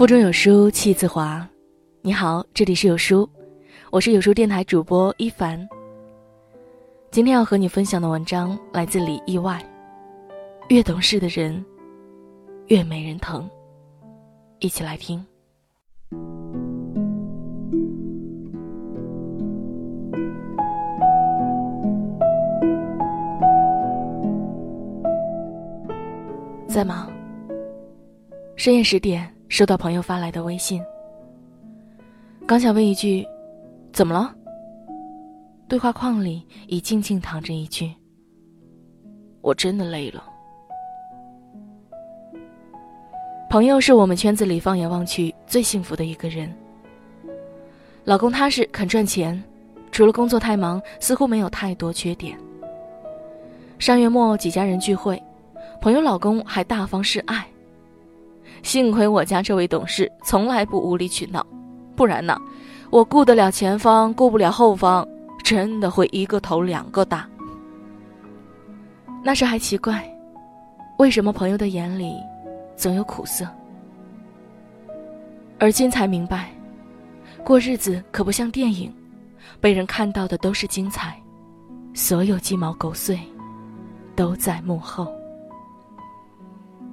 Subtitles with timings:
[0.00, 1.46] 腹中有书气自华。
[2.00, 3.28] 你好，这里是有书，
[3.90, 5.68] 我是有书电台主播一凡。
[7.10, 9.62] 今天要和你分享的文章来自李意外。
[10.70, 11.62] 越懂事的人，
[12.68, 13.46] 越没人疼。
[14.60, 15.22] 一起来听。
[26.66, 27.06] 在吗？
[28.56, 29.30] 深夜十点。
[29.50, 30.80] 收到朋友发来的微信，
[32.46, 33.26] 刚想问一句
[33.92, 34.32] ：“怎么了？”
[35.68, 37.92] 对话框里已静静躺着一句
[39.42, 40.22] ：“我真的累了。”
[43.50, 46.48] 朋友是我们圈子里放眼望去最幸福的一个人。
[48.04, 49.42] 老公踏实肯赚钱，
[49.90, 52.38] 除了工作太忙，似乎没有太多缺点。
[53.80, 55.20] 上月末几家人聚会，
[55.82, 57.44] 朋友老公还大方示爱。
[58.62, 61.44] 幸亏我家这位董事从来不无理取闹，
[61.96, 62.38] 不然呢，
[62.90, 65.06] 我顾得了前方，顾不了后方，
[65.42, 67.26] 真的会一个头两个大。
[69.24, 70.08] 那时还奇怪，
[70.98, 72.14] 为什么朋友的眼里
[72.76, 73.46] 总有苦涩，
[75.58, 76.50] 而今才明白，
[77.42, 78.92] 过日子可不像电影，
[79.60, 81.18] 被人看到的都是精彩，
[81.94, 83.18] 所有鸡毛狗碎
[84.14, 85.10] 都在幕后。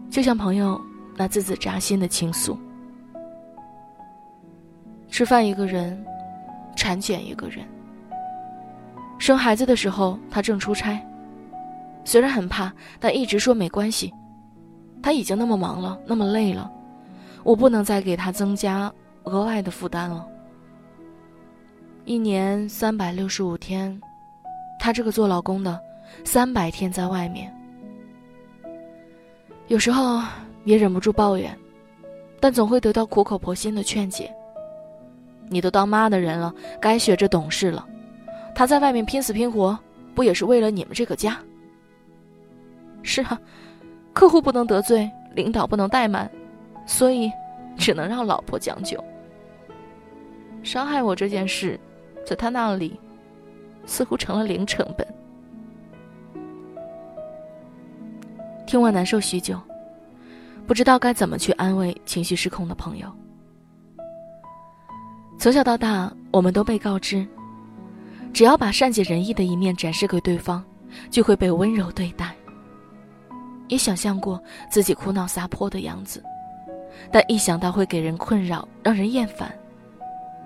[0.10, 0.80] 就像朋友。
[1.18, 2.58] 那字字扎心的倾诉。
[5.10, 6.06] 吃饭一个人，
[6.76, 7.66] 产检一个人。
[9.18, 11.04] 生孩子的时候，他正出差，
[12.04, 14.14] 虽然很怕，但一直说没关系。
[15.02, 16.72] 他已经那么忙了，那么累了，
[17.44, 18.94] 我不能再给他增加
[19.24, 20.28] 额外的负担了。
[22.06, 24.00] 一年三百六十五天，
[24.80, 25.80] 他这个做老公的，
[26.24, 27.52] 三百天在外面。
[29.68, 30.22] 有时候。
[30.68, 31.58] 也忍不住抱怨，
[32.42, 34.30] 但总会得到苦口婆心的劝解。
[35.48, 37.88] 你都当妈的人了，该学着懂事了。
[38.54, 39.80] 他在外面拼死拼活，
[40.14, 41.40] 不也是为了你们这个家？
[43.02, 43.40] 是啊，
[44.12, 46.30] 客户不能得罪，领导不能怠慢，
[46.86, 47.32] 所以
[47.78, 49.02] 只能让老婆将就。
[50.64, 51.80] 伤害我这件事，
[52.26, 53.00] 在他那里，
[53.86, 55.08] 似乎成了零成本。
[58.66, 59.58] 听完难受许久。
[60.68, 63.10] 不知道该怎么去安慰情绪失控的朋友。
[65.40, 67.26] 从小到大，我们都被告知，
[68.34, 70.62] 只要把善解人意的一面展示给对方，
[71.10, 72.36] 就会被温柔对待。
[73.70, 76.22] 也想象过自己哭闹撒泼的样子，
[77.12, 79.50] 但一想到会给人困扰、让人厌烦，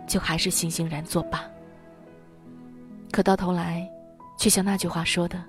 [0.08, 1.44] 就还是悻悻然作罢。
[3.12, 3.90] 可到头来，
[4.38, 5.44] 却像那句话说的：“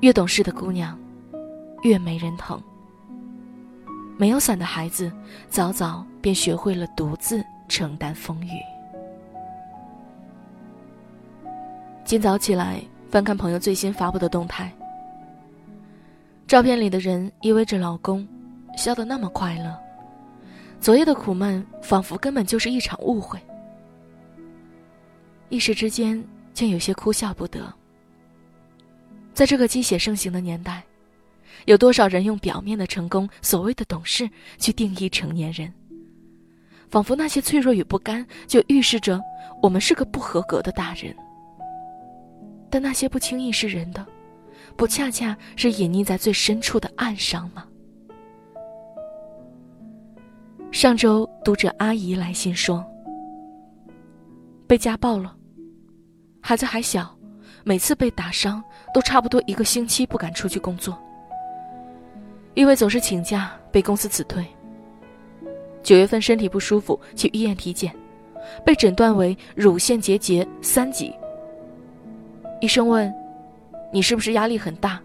[0.00, 0.98] 越懂事的姑娘。”
[1.82, 2.62] 越没人疼。
[4.18, 5.12] 没有伞的孩子，
[5.50, 8.50] 早早便学会了独自承担风雨。
[12.02, 14.72] 今早起来翻看朋友最新发布的动态，
[16.46, 18.26] 照片里的人依偎着老公，
[18.76, 19.76] 笑得那么快乐。
[20.80, 23.38] 昨夜的苦闷，仿佛根本就是一场误会。
[25.50, 27.72] 一时之间，竟有些哭笑不得。
[29.34, 30.82] 在这个鸡血盛行的年代。
[31.64, 34.28] 有多少人用表面的成功、所谓的懂事
[34.58, 35.72] 去定义成年人？
[36.88, 39.20] 仿佛那些脆弱与不甘就预示着
[39.60, 41.14] 我们是个不合格的大人。
[42.70, 44.06] 但那些不轻易示人的，
[44.76, 47.64] 不恰恰是隐匿在最深处的暗伤吗？
[50.72, 52.84] 上周读者阿姨来信说，
[54.66, 55.34] 被家暴了，
[56.40, 57.16] 孩子还小，
[57.64, 58.62] 每次被打伤
[58.92, 60.96] 都差不多一个星期不敢出去工作。
[62.56, 64.44] 因为总是请假，被公司辞退。
[65.82, 67.94] 九月份身体不舒服，去医院体检，
[68.64, 71.14] 被诊断为乳腺结节三级。
[72.62, 73.12] 医生问
[73.92, 74.98] ：“你是不是压力很大？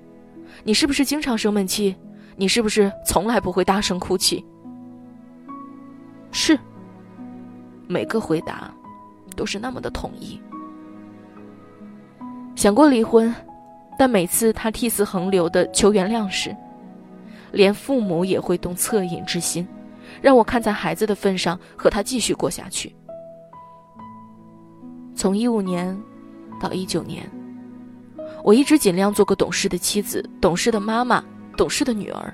[0.64, 1.94] 你是不是经常生闷气？
[2.38, 4.44] 你是不是从来不会大声哭泣？”
[6.32, 6.58] 是。
[7.86, 8.74] 每个回答
[9.36, 10.40] 都是那么的统一。
[12.56, 13.36] 想过离婚，
[14.00, 16.56] 但每次他涕泗横流的求原谅时，
[17.52, 19.68] 连父母也会动恻隐之心，
[20.22, 22.96] 让我看在孩子的份上和他继续过下去。
[25.16, 25.98] 从一五年
[26.60, 27.30] 到一九年，
[28.44, 31.24] 我一直尽量做个懂事的妻子、懂事的妈妈、
[31.58, 32.34] 懂事的女儿。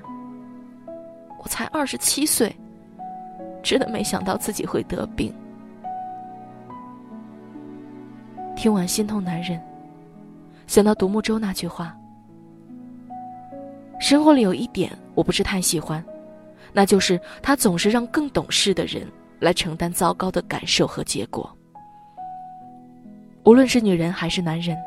[1.38, 2.54] 我才二十七岁，
[3.62, 5.32] 真的没想到自己会得病。
[8.56, 9.60] 听完心痛男人，
[10.66, 11.94] 想到独木舟那句话。
[14.00, 16.02] 生活里有一点我不是太喜欢，
[16.72, 19.04] 那就是他总是让更懂事的人
[19.40, 21.52] 来承担糟糕的感受和结果。
[23.42, 24.78] 无论是女人还是男人，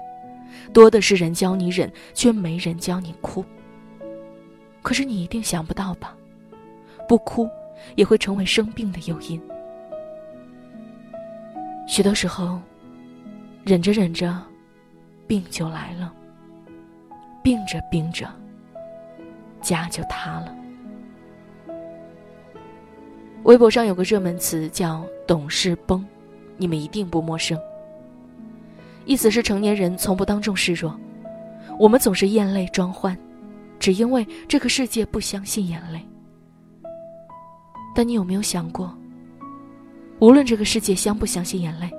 [0.72, 3.44] 多的是人教你忍，却没人教你哭。
[4.82, 6.16] 可是你一定想不到吧？
[7.10, 7.46] 不哭，
[7.96, 9.38] 也会成为生病的诱因。
[11.90, 12.58] 许多时候，
[13.66, 14.42] 忍着忍着，
[15.28, 16.10] 病就来了；
[17.44, 18.34] 病着病着，
[19.62, 20.56] 家就塌了。
[23.44, 26.06] 微博上有个热门词叫“懂事崩”，
[26.58, 27.60] 你们一定不陌生。
[29.06, 30.96] 意思是成年人从不当众示弱，
[31.80, 33.18] 我们总是咽泪装欢，
[33.80, 36.00] 只因为这个世界不相信眼泪。
[37.96, 38.96] 但你有没有想过，
[40.20, 41.90] 无论这个世界相不相信眼泪，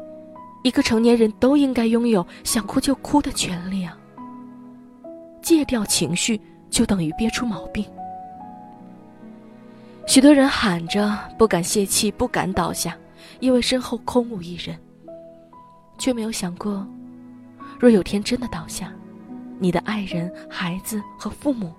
[0.62, 3.98] 一个成年人都应该拥有想哭就哭的权利啊！
[5.42, 6.40] 戒掉情绪
[6.72, 7.86] 就等于憋出毛病。
[10.06, 12.96] 许多人喊着不敢泄气，不敢倒下，
[13.38, 14.76] 因为身后空无一人，
[15.98, 16.84] 却没有想过，
[17.78, 18.90] 若有天真的倒下，
[19.58, 21.72] 你的爱人、孩子和父母，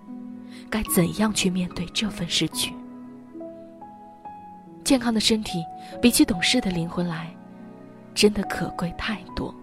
[0.69, 2.73] 该怎样去面对这份失去？
[4.83, 5.63] 健康的身体
[6.01, 7.33] 比起懂事的灵魂来，
[8.13, 9.53] 真的可贵太多。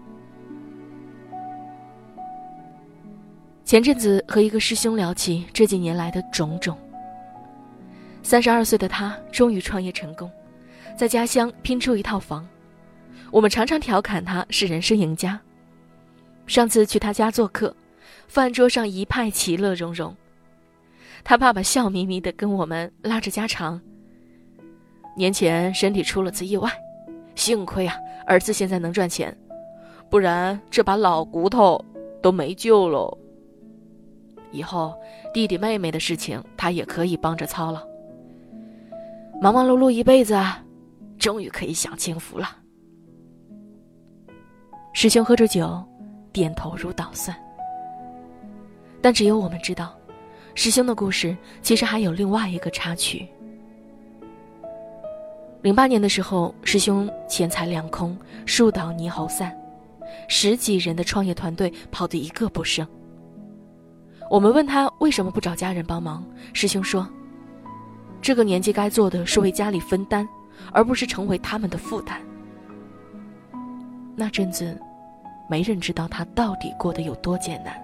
[3.71, 6.77] 前阵子和一个师兄聊起这几年来的种种。
[8.21, 10.29] 三十二岁的他终于创业成功，
[10.97, 12.45] 在家乡拼出一套房。
[13.31, 15.39] 我们常常调侃他是人生赢家。
[16.47, 17.73] 上次去他家做客，
[18.27, 20.13] 饭桌上一派其乐融融。
[21.23, 23.79] 他爸爸笑眯眯的跟我们拉着家常。
[25.15, 26.69] 年前身体出了次意外，
[27.35, 27.95] 幸亏啊
[28.27, 29.33] 儿子现在能赚钱，
[30.09, 31.81] 不然这把老骨头
[32.21, 33.17] 都没救喽。
[34.51, 34.93] 以后
[35.33, 37.83] 弟弟妹妹的事情他也可以帮着操了。
[39.41, 40.39] 忙忙碌碌一辈子，
[41.17, 42.57] 终于可以享清福了。
[44.93, 45.83] 师兄喝着酒，
[46.31, 47.35] 点头如捣蒜。
[49.01, 49.97] 但只有我们知道，
[50.53, 53.27] 师兄的故事其实还有另外一个插曲。
[55.63, 58.15] 零八年的时候，师兄钱财两空，
[58.45, 59.55] 树倒猕猴散，
[60.27, 62.87] 十几人的创业团队跑得一个不剩。
[64.31, 66.23] 我们问他为什么不找家人帮忙，
[66.53, 67.05] 师兄说。
[68.21, 70.25] 这个年纪该做的是为家里分担，
[70.71, 72.21] 而不是成为他们的负担。
[74.15, 74.79] 那阵子，
[75.49, 77.75] 没人知道他到底过得有多艰难。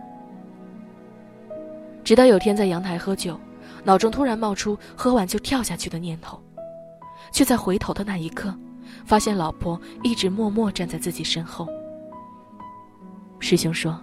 [2.01, 3.37] 直到有天在阳台喝酒，
[3.83, 6.41] 脑中突然冒出喝完就跳下去的念头，
[7.29, 8.57] 却在回头的那一刻，
[9.05, 11.67] 发现老婆一直默默站在自己身后。
[13.37, 13.99] 师兄说：“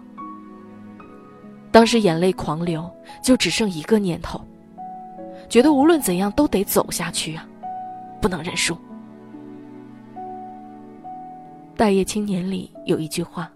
[1.75, 2.89] 当时眼泪狂流，
[3.21, 4.41] 就只剩一个念头。”
[5.51, 7.45] 觉得无论怎样都得走下去啊，
[8.21, 8.79] 不能认输。
[11.77, 13.51] 待业青年里有一句话：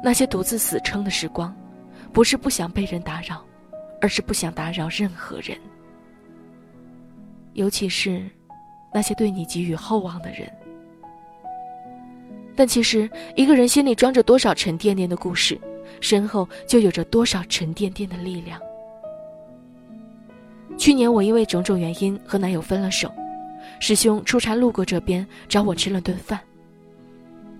[0.00, 1.52] 那些独自死撑的时光，
[2.12, 3.44] 不是不想被人打扰，
[4.00, 5.58] 而是不想打扰任何人。
[7.54, 8.30] 尤其是
[8.94, 10.48] 那些对你寄予厚望的人。
[12.54, 15.60] 但其实，一个人心里装着多少沉甸甸的故事，
[16.00, 18.60] 身后就有着多少沉甸甸的力量。
[20.78, 23.12] 去年我因为种种原因和男友分了手，
[23.80, 26.38] 师兄出差路过这边找我吃了顿饭。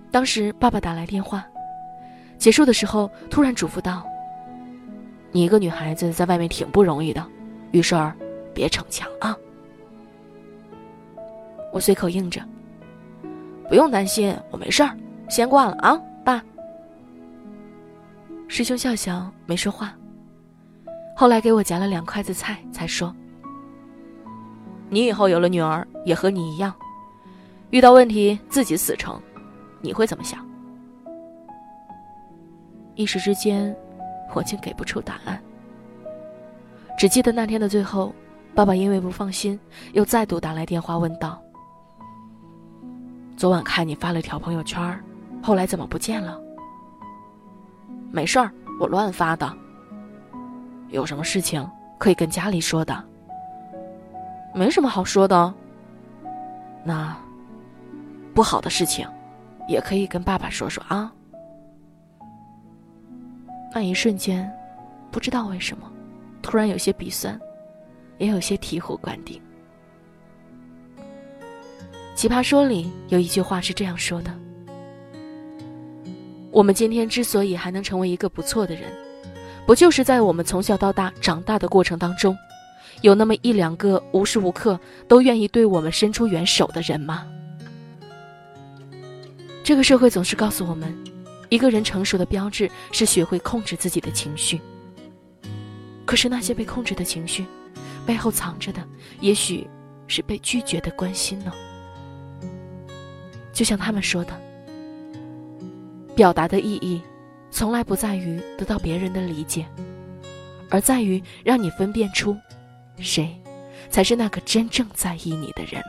[0.09, 1.45] 当时爸爸打来电话，
[2.37, 4.05] 结束的时候突然嘱咐道
[5.31, 7.25] ：“你一个女孩子在外面挺不容易的，
[7.71, 8.15] 遇事儿
[8.53, 9.37] 别逞强啊。”
[11.71, 12.41] 我随口应着
[13.69, 14.97] ：“不用担心，我没事儿，
[15.29, 16.01] 先挂了啊，”
[18.53, 19.95] 师兄笑笑没说话。
[21.15, 23.15] 后来给我夹了两筷子菜，才说
[24.91, 26.75] ：“你以后有了女儿，也和你一样，
[27.69, 29.17] 遇到问题自己死撑，
[29.79, 30.45] 你会怎么想？”
[32.95, 33.73] 一时之间，
[34.33, 35.41] 我竟给不出答案。
[36.97, 38.13] 只记得那天的最后，
[38.53, 39.57] 爸爸因为不放心，
[39.93, 41.41] 又再度打来电话问道
[43.37, 45.01] ：“昨晚看你发了条朋友圈，
[45.41, 46.37] 后来怎么不见了
[48.11, 49.51] ？”“没事儿，我乱发的。”
[50.89, 51.65] 有什么事情
[51.97, 53.03] 可以跟家里说的？
[54.53, 55.53] 没什么好说的。
[56.83, 57.15] 那
[58.33, 59.07] 不好的事情，
[59.67, 61.11] 也可以跟爸爸说说啊。
[63.73, 64.51] 那一瞬间，
[65.09, 65.89] 不知道为什么，
[66.41, 67.39] 突然有些鼻酸，
[68.17, 69.41] 也有些醍醐灌顶。
[72.15, 74.37] 奇葩说里有一句话是这样说的
[76.51, 78.91] ：“我们今天之所以还能成为一个不错的人。”
[79.65, 82.35] 不就是在我们从小到大长大的过程当中，
[83.01, 84.77] 有那么一两个无时无刻
[85.07, 87.25] 都愿意对我们伸出援手的人吗？
[89.63, 90.93] 这个社会总是告诉我们，
[91.47, 94.59] 一个人成熟的标志是学会控制自己的情绪。
[96.05, 97.45] 可是那些被控制的情绪，
[98.05, 98.83] 背后藏着的，
[99.21, 99.69] 也许
[100.07, 101.53] 是被拒绝的关心呢？
[103.53, 104.33] 就像他们说的，
[106.21, 107.01] 表达的意义，
[107.49, 109.65] 从来不在于得到别人的理解，
[110.69, 112.37] 而在于让你分辨出，
[112.99, 113.35] 谁，
[113.89, 115.81] 才是那个真正在意你的人。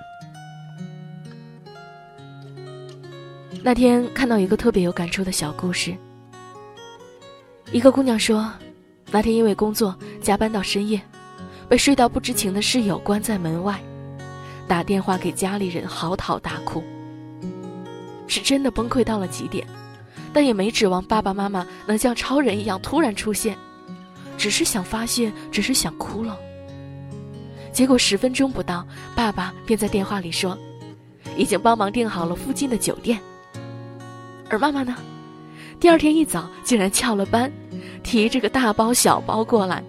[3.63, 5.95] 那天看到一个特别有感触的小故事。
[7.71, 8.51] 一个姑娘说，
[9.11, 10.99] 那天因为工作加班到深夜，
[11.69, 13.79] 被睡到不知情的室友关在门外，
[14.67, 16.83] 打电话给家里人嚎啕大哭。
[18.27, 19.67] 是真的崩溃到了极点，
[20.33, 23.57] 但也没指望爸爸妈妈能像超人一样突然出现，
[24.39, 26.37] 只是想发泄，只是想哭了。
[27.73, 30.57] 结果十分钟不到，爸爸便在电话里说，
[31.37, 33.19] 已经帮忙订好了附近的酒店。
[34.51, 34.97] 而妈妈呢，
[35.81, 37.51] 第二天一早竟然翘了班，
[38.03, 39.83] 提着个大包小包过来，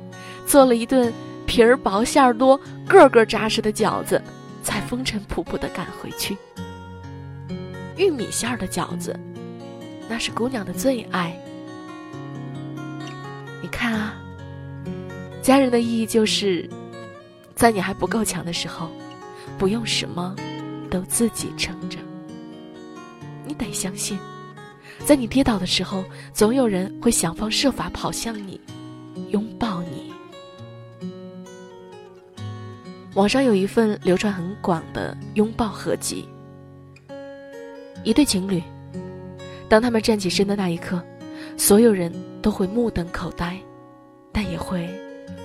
[0.45, 1.11] 做了一顿
[1.45, 4.21] 皮儿薄馅儿多、个个扎实的饺子，
[4.63, 6.37] 才风尘仆仆地赶回去。
[7.97, 9.19] 玉米馅儿的饺子，
[10.09, 11.35] 那是姑娘的最爱。
[13.61, 14.15] 你看啊，
[15.41, 16.69] 家人的意义就是，
[17.55, 18.89] 在你还不够强的时候，
[19.57, 20.35] 不用什么
[20.89, 21.97] 都自己撑着。
[23.45, 24.17] 你得相信。
[25.05, 28.59] 在你跌倒的时候，总有人会想方设法跑向你，
[29.31, 30.13] 拥抱你。
[33.15, 36.27] 网上有一份流传很广的拥抱合集，
[38.03, 38.63] 一对情侣，
[39.73, 41.03] 当他们站起身的那一刻，
[41.57, 42.13] 所有人
[42.43, 43.57] 都会目瞪口呆，
[44.31, 44.87] 但也会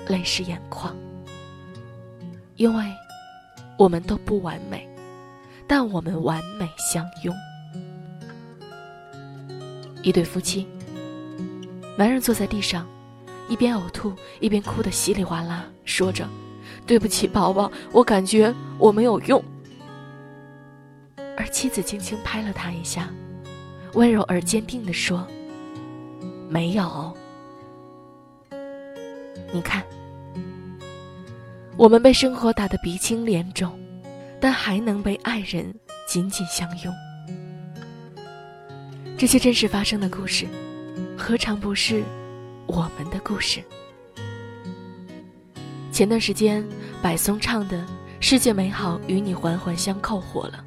[0.06, 0.94] 泪湿眼眶，
[2.56, 2.84] 因为
[3.78, 4.86] 我们都不完美，
[5.66, 7.34] 但我们完美相拥。
[10.02, 10.68] 一对夫妻，
[11.96, 12.86] 男人坐在地上，
[13.48, 16.28] 一边呕吐一边哭得稀里哗啦，说着
[16.86, 19.42] ：“对不起，宝宝，我感觉我没有用。”
[21.34, 23.08] 而妻子轻轻拍了他一下，
[23.94, 25.26] 温柔而坚定地说
[26.48, 27.16] ：“没有。
[29.52, 29.82] 你看，
[31.76, 33.78] 我们被生活打得鼻青脸肿，
[34.40, 35.74] 但还能被爱人
[36.06, 36.94] 紧紧相拥。”
[39.16, 40.46] 这些真实发生的故事，
[41.16, 42.04] 何尝不是
[42.66, 43.60] 我们的故事？
[45.90, 46.64] 前段时间，
[47.02, 47.78] 柏松唱的
[48.20, 50.66] 《世界美好与你环环相扣》火了。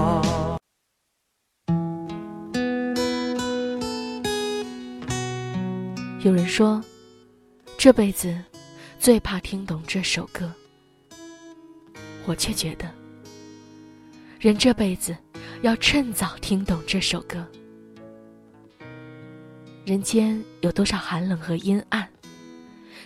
[6.23, 6.79] 有人说，
[7.79, 8.37] 这辈子
[8.99, 10.53] 最怕听懂这首歌，
[12.27, 12.87] 我却觉得，
[14.39, 15.17] 人这辈子
[15.63, 17.43] 要趁早听懂这首歌。
[19.83, 22.07] 人间有多少寒冷和阴暗，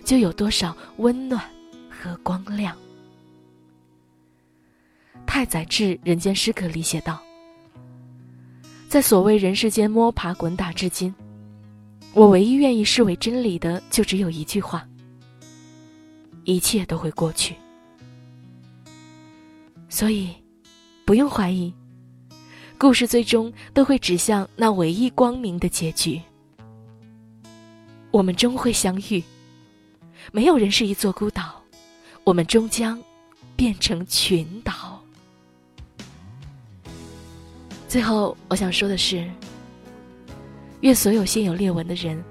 [0.03, 1.41] 就有多少温暖
[1.89, 2.75] 和光亮。
[5.25, 7.21] 太宰治《人间失格》里写道
[8.89, 11.15] ：“在所谓人世间摸爬滚打至今，
[12.15, 14.87] 我唯一愿意视为真理的，就只有一句话：
[16.45, 17.53] 一切都会过去。
[19.89, 20.29] 所以，
[21.03, 21.73] 不用怀疑，
[22.77, 26.21] 故事最终都会指向那唯一光明的结局。”
[28.11, 29.21] 我们终会相遇，
[30.31, 31.61] 没有人是一座孤岛，
[32.23, 32.97] 我们终将
[33.57, 35.03] 变成群岛。
[37.89, 39.29] 最后，我想说的是，
[40.85, 42.23] 愿所有心有裂纹的人，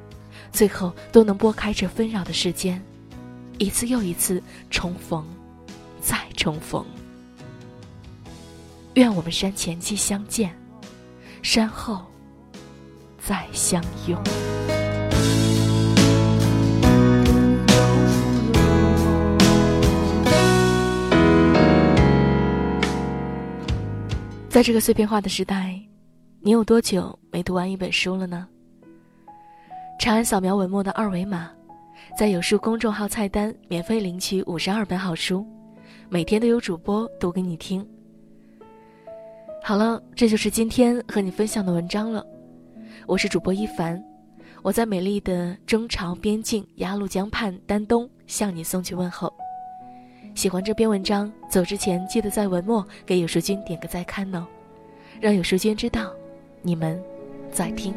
[0.53, 2.81] 最后都能拨开这纷扰的世间，
[3.59, 5.27] 一次又一次重逢，
[6.01, 6.87] 再重逢。
[8.95, 10.57] 愿我们山前既相见，
[11.43, 12.01] 山后
[13.19, 14.23] 再相拥。
[24.49, 25.77] 在这个碎片化的时代，
[26.47, 28.47] 你有多久没读完一本书了呢？
[29.99, 31.51] 长按扫描文末的二维码，
[32.19, 35.47] 在有书公众号菜单免费领取五十二本好书，
[36.11, 37.83] 每天都有主播读给你听。
[39.63, 42.23] 好了，这就是今天和你分享的文章了。
[43.07, 44.05] 我是主播一凡，
[44.61, 49.33] 我在美丽的中朝边境鸭绿江畔丹东向你送去问候。
[50.35, 54.47] 喜欢这篇文章，走之前记得在文末给有书君点个再看哦，
[55.23, 56.13] 让有书君知道
[56.67, 56.99] 你们
[57.53, 57.93] 在听。